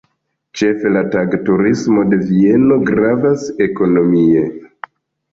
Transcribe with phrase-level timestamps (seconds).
[0.59, 4.41] Ĉefe la tag-turismo de Vieno gravas ekonomie.